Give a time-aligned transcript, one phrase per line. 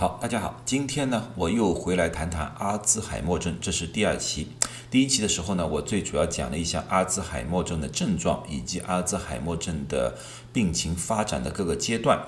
[0.00, 4.48] 好，大家好，今天呢，我又回来谈谈阿兹海默症，这是第二期。
[4.90, 10.16] 第一期的时候呢，我最主要讲了一下阿兹海默症的症状以及阿兹海默症的
[10.54, 12.18] 病情发展的各个阶段，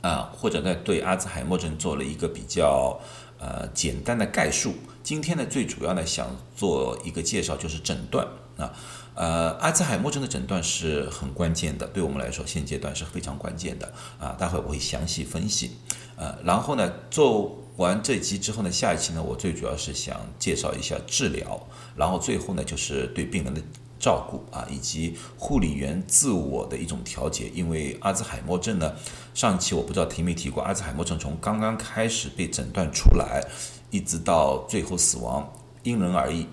[0.00, 2.98] 啊，或者呢，对阿兹海默症做了一个比较
[3.38, 4.72] 呃简单的概述。
[5.02, 8.26] 今天呢，最主要呢，想做一个介绍，就是诊断
[8.56, 8.72] 啊。
[9.18, 14.36] 呃，阿兹海默症的诊断是很关键的，对我们来说现阶段是非常关键的啊。
[14.38, 15.72] 待会我会详细分析。
[16.14, 21.60] 呃，然后呢，做完这集之后呢，下一期呢，我最主要是想介绍一下治疗，
[21.96, 23.60] 然后最后呢，就是对病人的
[23.98, 27.50] 照顾啊，以及护理员自我的一种调节。
[27.52, 28.94] 因为阿兹海默症呢，
[29.34, 33.42] 上期我不知道提没提过，阿兹海默症从刚刚开始被诊断出来，
[33.90, 36.46] 一直到最后死亡，因人而异，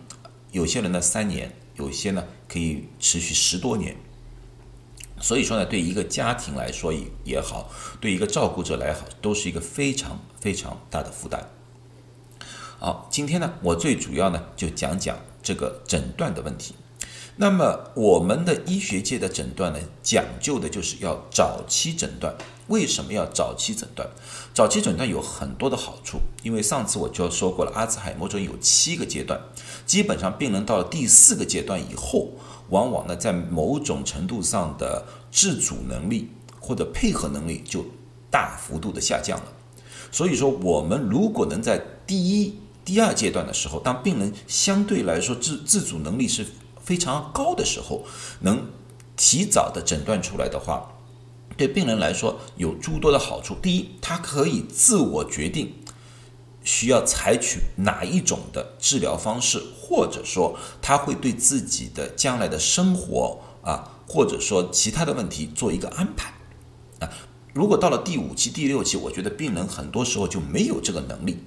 [0.51, 1.53] 有些人呢三年。
[1.75, 3.95] 有些呢可以持续十多年，
[5.21, 11.49] 所以说呢，对一个家庭来说也也好，对一个照顾者来好，都是一个非常非常大的负担。
[12.79, 16.75] 好，今天呢，我最主要呢就讲讲这个诊断的问题。
[17.37, 22.33] 那么我们的医学界的诊断呢，讲究的就是要早期诊断。
[22.67, 24.09] 为什么要早期诊断？
[24.53, 29.39] 早期诊断有很多的好处，因为上次我就说过了，阿兹海默症有七个阶段，
[29.85, 32.31] 基本上病人到了第四个阶段以后，
[32.69, 37.85] 往往呢在某种程度上的自主能力或者配合能力就
[38.31, 39.45] 大幅度的下降了。
[40.09, 46.47] 所以说，我们如果能在第一、第二阶段的时候，当病人相对来说自自主能力是
[46.85, 48.05] 非常高的时候，
[48.41, 48.69] 能
[49.17, 50.91] 提早的诊断出来的话。
[51.57, 53.55] 对病人来说有诸多的好处。
[53.61, 55.73] 第一，他可以自我决定
[56.63, 66.33] 需要采取哪一种的治疗方式，或者说他会对自己的将来的生活啊，或者说其他的问题做一个安排
[66.99, 67.09] 啊。
[67.53, 71.41] 如果到了第五期、第六期，我觉得病人很多时候就没有这个能力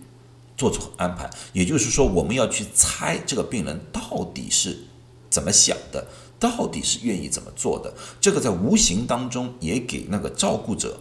[0.57, 1.29] 做出安排。
[1.53, 4.85] 也就是说，我们要去猜这个病人到底是
[5.29, 6.07] 怎么想的。
[6.41, 7.93] 到底是愿意怎么做的？
[8.21, 11.01] 这个在无形当中也给那个照顾者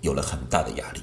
[0.00, 1.00] 有了很大的压力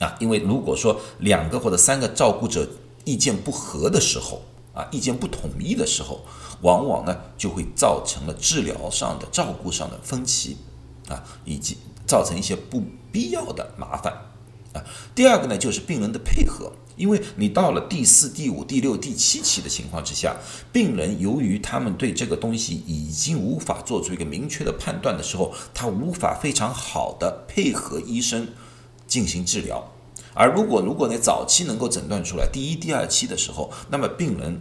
[0.00, 0.16] 啊！
[0.18, 2.68] 因为如果说两个或者三个照顾者
[3.04, 4.42] 意见不合的时候
[4.74, 6.22] 啊，意见不统一的时候，
[6.62, 10.56] 往往呢就会造成了治疗上的、照顾上的分歧
[11.08, 12.82] 啊，以及造成一些不
[13.12, 14.12] 必要的麻烦
[14.74, 14.84] 啊。
[15.14, 16.72] 第二个呢，就是病人的配合。
[16.96, 20.36] 因为你到了第四、第五、第六、第七期的情况之下，
[20.70, 28.46] 病人由于他们对这个东西已经无法做出一个明确的判断的时候，他无法非常好的配合医生
[29.08, 29.90] 进行治疗。
[30.34, 34.60] 而如果如果你早期能够诊断出来第一、第二期的时候，那么病人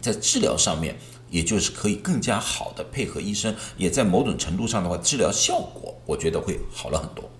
[0.00, 0.98] 在治疗上面，
[1.30, 7.30] 也就是可以更加好的配合医生，也在某种程度上的话，治疗效果我觉得会好了很多。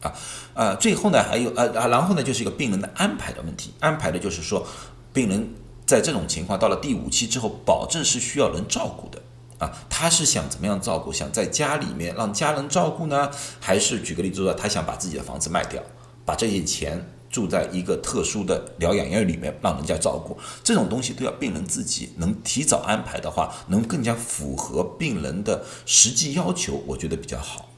[0.00, 0.12] 啊，
[0.54, 3.72] 呃，最后呢，还有呃啊，然后呢，就是一个病人的安排的问题。
[3.80, 4.66] 安排的就是说，
[5.12, 5.54] 病人
[5.86, 9.20] 在这种情况到了第五期之后，保证是需要人照顾的
[9.58, 9.70] 啊。
[9.88, 11.12] 他是想怎么样照顾？
[11.12, 13.30] 想在家里面让家人照顾呢，
[13.60, 15.82] 还是举个例子说，他想把自己的房子卖掉，
[16.24, 20.38] 把这些钱住在一个特殊的疗养院里面，让人家照顾？
[20.64, 27.69] 这种东西都要病人自己能提早安排的话，能更加符合病人的实际要求，我觉得比较好。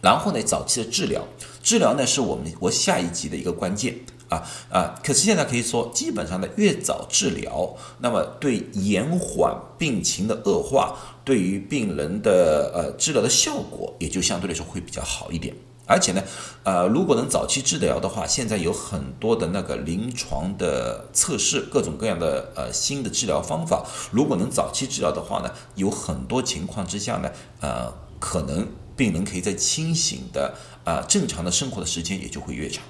[0.00, 1.22] 然后呢，早期的治疗，
[1.62, 3.98] 治疗呢是我们我下一集的一个关键
[4.28, 4.94] 啊啊！
[5.02, 15.52] 可是现在可以说，基本上呢，越早治疗，那么对延缓病情的恶化，对于病人的呃治疗的效果也就相对来说会比较好一点。
[15.84, 16.22] 而且呢，
[16.62, 27.30] 呃，如果能早期治疗的话，现在有很多的那个临床的测试，各种各样的呃新的治疗方法，如果能早期治疗的话呢，有很多情况之下呢，
[27.60, 28.68] 呃，可能。
[28.98, 30.54] 病人可以在清醒的
[30.84, 32.82] 啊正常的生活的时间也就会越长。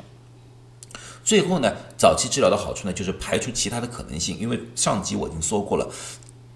[1.22, 4.38] 最后呢，早期治疗的好处呢，就是排除其他的可能性。
[4.40, 5.86] 因为上集我已经说过了，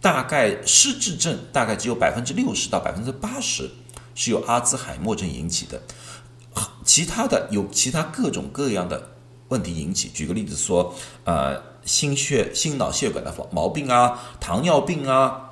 [0.00, 3.70] 大概失智症大概只有百分之六十到百分之八十
[4.14, 5.82] 是由阿兹海默症引起的，
[6.86, 9.10] 其他的有其他各种各样的
[9.48, 10.08] 问题引起。
[10.08, 10.94] 举个例子说，
[11.24, 15.50] 呃，心血、心脑血管的毛病啊，糖尿病啊。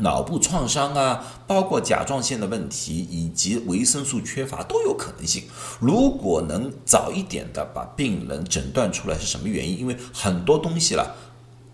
[0.00, 5.44] 脑部创伤啊，包括甲状腺的问题以及维生素缺乏都有可能性。
[5.80, 11.16] 如果能早一点的把病人诊断出来是什么原因，因为很多东西了，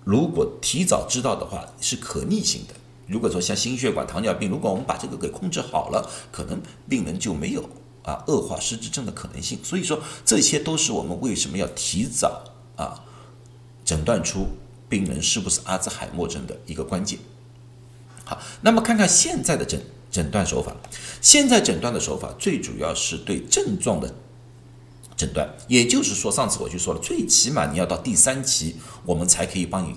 [0.04, 2.74] 如果提早知道的话是可逆性的。
[3.06, 7.68] 如果说像心血管、糖尿病，如果我们把这个给控制好了，可能病人就没有
[8.02, 9.58] 啊恶化失智症的可能性。
[9.62, 12.42] 所以说，这些都是我们为什么要提早
[12.76, 13.04] 啊
[13.84, 14.46] 诊断出
[14.88, 17.18] 病人是不是阿兹海默症的一个关键。
[18.24, 19.80] 好，那么看看现在的诊
[20.10, 20.74] 诊断手法。
[21.20, 24.14] 现在诊断的手法最主要是对症状的
[25.16, 25.48] 诊断。
[25.68, 29.96] 也就是说，上次我就说了，最起码你要到第三期，我们才可以帮你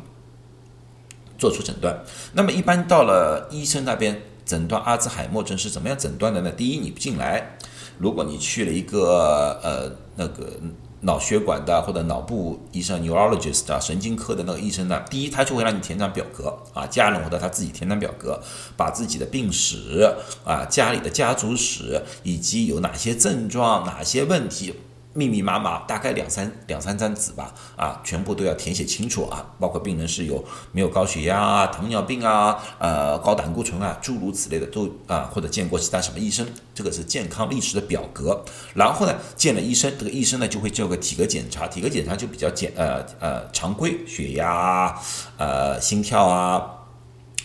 [1.38, 2.04] 做出诊断。
[2.34, 6.52] 那么，一般到了医生那边诊断阿兹海默症是怎么样诊断的呢？
[6.52, 7.58] 第一，你不进来，
[7.98, 10.60] 如果你去了一个呃那个。
[11.02, 18.42] 脑血管的或者脑部医生 neurologist 啊，神经科的那个医生呢，第一他就会让你填张表格啊，家人或者他自己填张表格，
[18.76, 20.12] 把自己的病史
[20.44, 24.74] 啊、家里的家族史以及有哪些症状、哪些问题。
[25.18, 38.46] 密密麻麻，大概两三两三张纸吧，啊，全部都要填写清楚啊，包括病人是有没有高血压啊、糖尿病啊、呃高胆固醇啊，诸如此类的都啊，或者见过其他什么医生，这个是健康历史的表格。
[38.76, 45.02] 然后呢，见了医生，这个医生呢就会做个体格检查，体格检查就比较简呃呃常规，血压啊、
[45.38, 46.62] 呃心跳啊，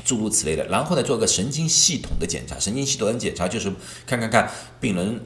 [0.05, 0.67] 诸如此类的。
[0.67, 3.73] 然后呢，做个神经系统的检查，神经系统的检查就是
[4.07, 5.25] 看看看病人。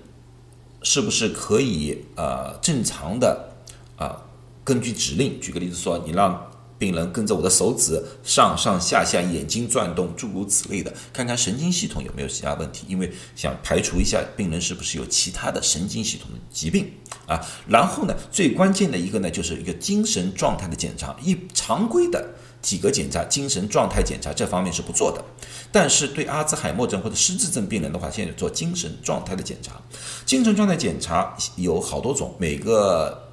[0.88, 3.56] 是不是可以呃正常的
[3.96, 4.22] 啊？
[4.62, 6.48] 根据指令，举个例子说，你让
[6.78, 16.90] 病人跟着我的手指上上下下，眼睛转动，诸如此类的，看看神经系统有没有其他问题，因为想排除一下病人是不是有其他的神经系统的疾病
[17.26, 17.40] 啊。
[17.68, 22.24] 然后呢，最关键的一个呢，就是一个精神状态的检查，一常规的。
[22.62, 25.24] 体格检查、精神状态检查这方面是不做的，
[25.70, 29.80] 但是对阿兹海默症或者失智症病人的话，现在做精神状态的检查。
[30.24, 33.25] 精神状态检查有好多种，每个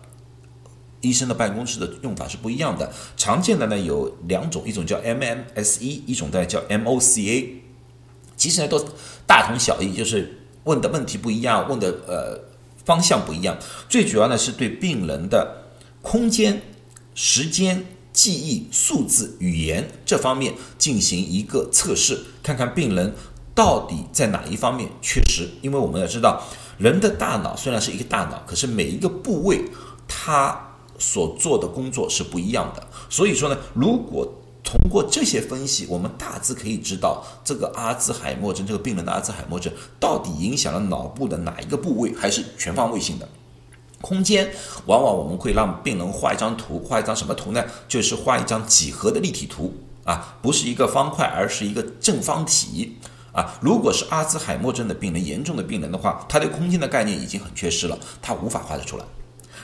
[1.03, 2.91] 医生的办公室的用法是不一样的。
[3.15, 7.49] 常见的呢有两种，一种叫 MMSE，一种呢叫 MOCA。
[8.35, 8.83] 其实呢都
[9.27, 12.39] 大同小异，就是问的问题不一样，问的呃
[12.83, 13.57] 方向不一样。
[13.87, 15.65] 最主要呢是对病人的
[16.01, 16.63] 空间、
[17.13, 17.85] 时间。
[18.13, 23.11] 记忆、数字、语言这方面进行一个测试，看看病人
[23.55, 25.49] 到底在哪一方面缺失。
[25.63, 26.43] 因为我们要知道，
[26.77, 29.65] 人的大脑虽然是一个大脑，可是每一个部位
[30.07, 32.87] 它所做的工作是不一样的。
[33.09, 34.27] 所以说呢，如果
[34.63, 43.27] 通过这些分析，我们大致可以知道这个阿兹海默症这个病人的阿兹海默症到底影响了脑部的哪一个部位，还是全方位性的。
[44.01, 44.51] 空间
[44.85, 47.63] 往往我们会让病人画一张图，画一张什么图呢？
[47.87, 49.73] 就是画一张几何的立体图
[50.05, 52.97] 啊，不是一个方块，而是一个正方体
[53.31, 53.57] 啊。
[53.61, 59.05] 如果是阿兹海默症的病人，严重的病人的话，他对空间的概念已经很缺失了，他无法画得出来。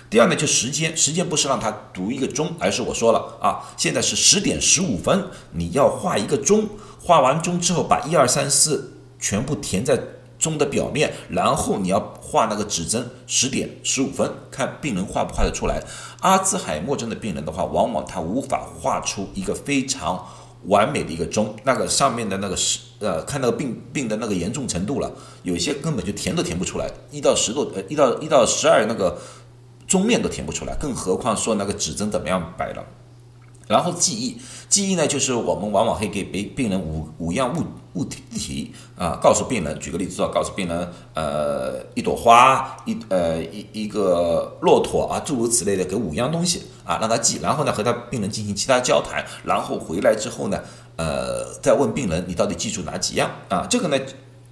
[0.10, 6.68] 第二呢，就时间，时间不是让他读一个钟，而是我说了啊，现在是十点十五分，你要画一个钟，
[7.04, 10.00] 画完钟之后，把一二三四全部填在。
[10.40, 15.84] 钟的表面，然后你要画那个指针，十点十五分，看病人画不画得出来。
[16.22, 20.26] 阿兹海默症的病人的话，往往他无法画出一个非常
[20.68, 25.12] 完美的一个钟，那个上面的那个十呃，看那个病病的那个严重程度了，
[25.44, 29.18] 有些根本就填都填不出来，一到十都呃一到一到十二那个
[29.90, 32.86] 钟面都填不出来，更何况说那个指针怎么样摆了。
[33.68, 34.38] 然后记忆，
[34.68, 37.64] 记忆呢，就是我们往往会给病病人五五样物
[37.94, 50.60] 物体啊，告诉病人，举个例子说，告诉病人，呃，一朵花，一呃一一个骆驼啊，诸如此类的，给五样东西啊，让他记，然后呢和他病人进行其他交谈，然后回来之后呢，
[50.96, 53.68] 呃，再问病人你到底记住哪几样啊？
[53.70, 53.98] 这个呢，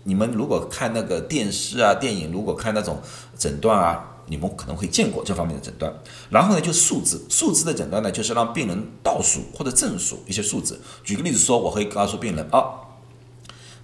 [0.04, 3.00] 你们如果看那个电视啊、电影，如果看那种
[3.36, 4.14] 诊断啊。
[4.28, 5.92] 你们可能会见过这方面的诊断，
[6.30, 10.80] 然后呢，就数字，数字的诊断呢，就是让病人倒数或者正数一些数字。
[11.04, 12.66] 举个例子说，我会告诉病人啊，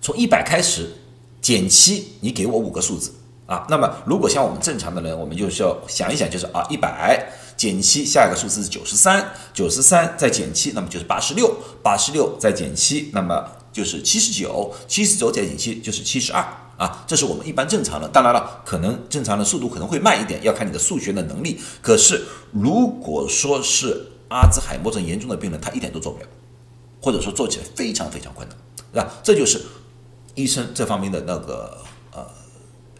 [0.02, 0.98] 从一百开始
[1.42, 3.14] 减七，你给我五个数字
[3.46, 3.66] 啊。
[3.70, 16.46] 那么如果像我们正常的人，我们就需要想一想，就是啊，一百减七，下一个数字是九十三，九十三再减七，那么就是八十六，八十六再减七，那么就是七十九，七十九再减七就是七十二。
[16.78, 18.08] 啊，这是我们一般正常的。
[18.08, 21.60] 当然了，可能正常的速度可能会慢一点，要看你的数学的能力。
[21.82, 26.26] 可是，如果说是阿兹海默症严重的病人，他一点都做不了，
[27.02, 28.58] 或者说做起来非常非常困难，
[28.92, 29.14] 是吧？
[29.24, 29.62] 这就是
[30.36, 31.78] 医生这方面的那个
[32.12, 32.26] 呃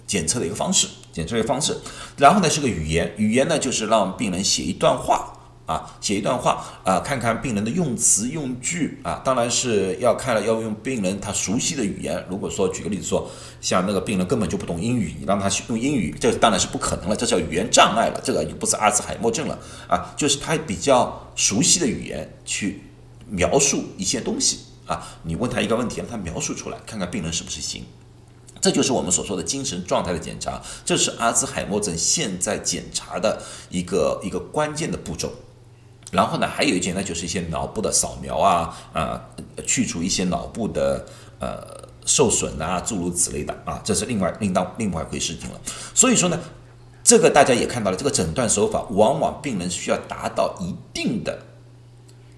[0.06, 1.76] 检测的一个方式，检测的方式。
[2.18, 5.33] 然后呢，是个语言，语言呢就是让病人写一段话。
[5.66, 12.26] 啊，写一段话啊，看看病人的用词用句啊，当然是要看了，要用病人他熟悉的语言。
[12.30, 13.30] 如果说举个例子说，
[13.62, 22.84] 像那个病人根本就不懂英语，你让他去用英语，这当然是不可能了，这叫语言障碍了，这个就不是阿兹海默症了啊，就是他比较熟悉的语言去
[23.30, 25.08] 描述一些东西啊。
[25.24, 27.86] 你问他一个问题，让他描述出来，看看病人是不是行。
[28.60, 35.34] 这就是我们所说的精神状态的检查，这是阿兹海默症现在检查的一个一个关键的步骤。
[36.14, 39.22] 然后呢，还有一件呢，就是一些脑部的扫描啊，啊，
[39.66, 41.06] 去除一些脑部的
[41.40, 41.60] 呃
[42.06, 45.60] 受损啊，诸如此类的啊，这是另外另当另外一回事情了。
[45.96, 46.40] 所以说呢，
[47.04, 51.40] 这个大家也看到了，这个诊断手法往往病人需要达到一定的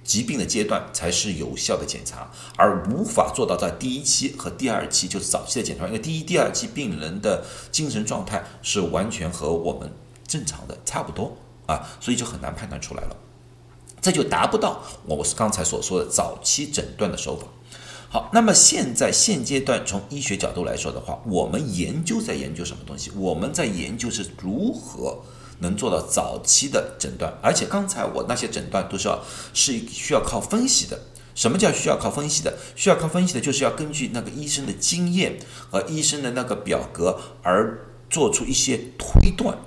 [0.03, 9.91] 疾病的阶段才是有效的检查，而无法做到在第一期和第二期就是早期的检查，因为第一、第二期病人的精神状态是完全和我们
[10.25, 13.17] 正常的差不多啊，所以就很难判断出来了。
[14.05, 17.47] 这就达不到我刚才所说的早期诊断的手法。
[18.07, 23.09] 好，那么现在现阶段从医学角度来说的话，我们研究在研究什么东西？
[23.15, 25.23] 我们在研究是如何
[25.57, 29.19] 能做到早期的诊断，而且刚才我那些诊断都是要
[29.55, 30.99] 是需要靠分析的。
[31.33, 32.55] 什么叫需要靠分析的？
[32.75, 35.39] 需要靠分析的就是要根据那个医生的经验
[35.71, 39.57] 和医生的那个表格而做出一些推断，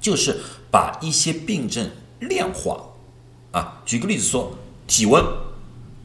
[0.00, 2.80] 就是把一些病症量化。
[3.50, 5.20] 啊，举个例子说，体温，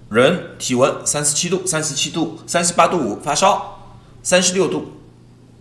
[0.09, 3.79] 人体温三十七度、三十七度、三十八度五发烧，
[4.21, 4.93] 三十六度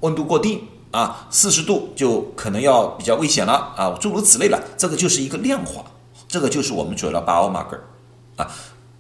[0.01, 0.69] 温度过低。
[0.97, 5.85] 啊，四十度就可能要比较危险了啊，诸如此类了，这个就是一个量化，
[6.27, 7.81] 这个就是我们主要的 biomarker
[8.37, 8.51] 啊。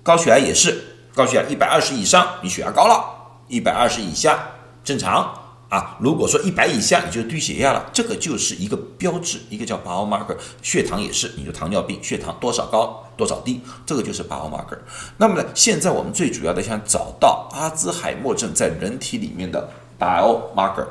[0.03, 0.79] 高血压也是，
[1.15, 3.03] 高血压一百二十以上，你血压高了；
[3.49, 4.47] 一百二十以下
[4.85, 5.33] 正常
[5.71, 5.97] 啊。
[5.99, 10.37] 如果说一百以下，你就低血压了，这个就是一个标志，一个叫 biomarker。
[10.61, 14.79] 血糖也是，你就糖尿病，血糖多少高多少低，这个就是 biomarker。
[15.17, 20.87] 那么呢，现在我们最主要的想找到阿兹海默症在人体里面的 biomarker。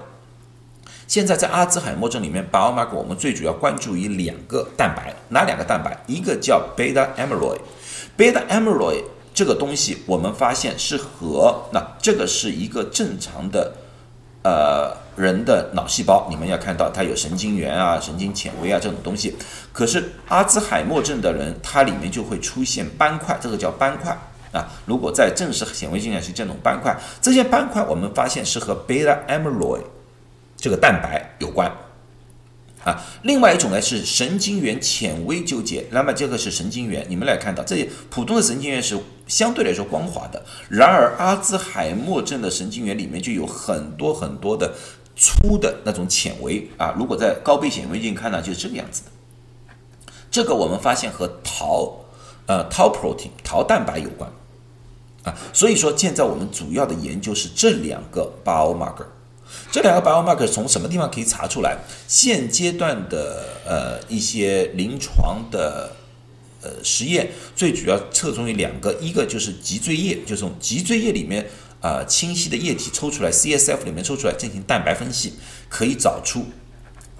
[1.07, 5.95] 现在在阿兹海默症里面，biomarker 我们最主要关注于两个蛋白，哪两个蛋白？
[6.07, 13.73] 一个叫 beta amyloid，beta amyloid 这个东西我们发现是和那这个是一个正常的
[14.43, 19.35] 呃人的脑细胞，你们要看到它有神经元啊、神经纤维啊这种东西。
[19.71, 24.17] 可是阿兹海默症的人，它里面就会出现斑块，这个叫斑块
[24.51, 24.67] 啊。
[24.85, 29.83] 如果在正式显微镜下是这种斑块，这些斑块我们发现是和 beta amyloid。
[30.65, 31.71] 这个蛋白有关
[32.83, 44.73] 啊，另外一种呢是神经元浅微纠结，那么这个是神经元，你们来看到这普通的神经元是相对来说光滑的，然而阿兹海默症的神经元里面就有很多很多的
[45.15, 49.11] 粗的那种浅微啊，如果在高倍显微镜看呢，就是这个样子的。
[50.31, 51.95] 这个我们发现和桃
[52.47, 54.27] 呃 tau protein 桃蛋白有关
[55.25, 59.05] 啊，所以说现在我们主要的研究是这两个 biomarker。
[59.71, 61.77] 这两个 biomarker 从什么地方可以查出来？
[62.07, 65.91] 现阶段的呃一些临床的
[66.61, 71.47] 呃实验，最主要侧重于两个，一个就是脊椎液，就是从脊椎液里面
[71.81, 75.33] 啊清晰的液体抽出来，CSF 里面抽出来进行蛋白分析，
[75.67, 76.45] 可以找出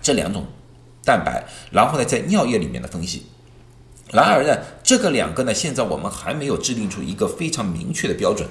[0.02, 0.46] 这两种
[1.04, 3.26] 蛋白，然后呢在尿液里面的分析。
[4.12, 8.48] 然而呢，这个两个呢，现在我们还没有制定出一个非常明确的标准，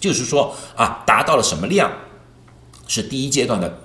[0.00, 1.92] 就是说啊达到了什么量。
[2.90, 3.78] 是第一阶段的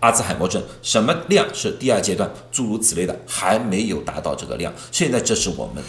[0.00, 2.30] 阿兹海默症，什么量是第二阶段？
[2.52, 4.70] 诸如此类的，还没有达到这个量。
[4.92, 5.82] 现在这是我们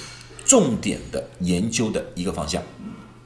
[0.45, 2.63] 重点的研究的一个方向，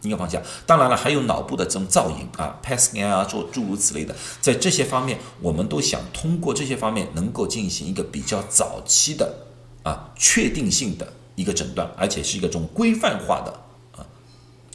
[0.02, 0.42] 一个方向。
[0.66, 9.46] 当然了，还有脑部的这种造影啊，PET scan 啊，诸诸如此类的，在这些方面，我们都想通过这些方面能够进行一个比较早期的
[9.84, 13.65] 啊确定性的一个诊断，而且是一个这种规范化的。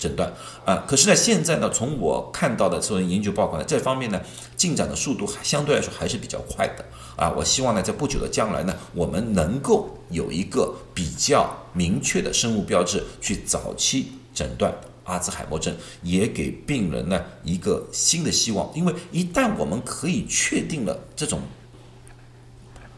[0.00, 0.32] 诊断
[0.64, 4.18] 啊，可是呢，现在呢，从我看到的这种研究报告呢，这方面呢，
[4.56, 6.84] 进展的速度还相对来说还是比较快的
[7.16, 7.30] 啊。
[7.36, 18.70] 我希望呢，在不久的将来呢，我们能够有一个比较明确的生物标志去早期诊断阿兹海默症，也给病人呢一个新的希望。
[18.74, 21.40] 因为一旦我们可以确定了这种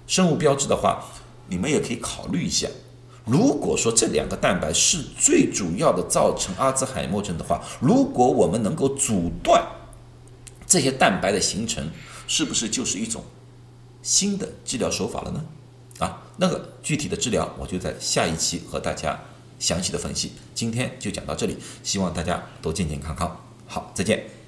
[0.06, 1.04] 生物标志的话，
[1.48, 2.68] 你们也可以考虑一下。
[3.24, 9.64] 如果说这两个蛋白是最主要的造成阿兹海默症的话，如果我们能够阻断
[10.66, 11.90] 这些蛋白的形成，
[12.26, 13.22] 是不是就是一种
[14.02, 15.44] 新的治疗手法了呢？
[15.98, 19.20] 啊，那个具体的治疗，我就在下一期和大家
[19.58, 20.32] 详细的分析。
[20.54, 23.40] 今天就讲到这里，希望大家都健健康康。
[23.68, 24.41] 好，再见。